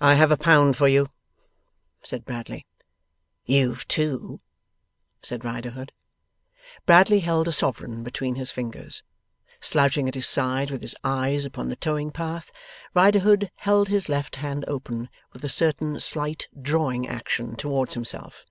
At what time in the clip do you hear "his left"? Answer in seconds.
13.88-14.36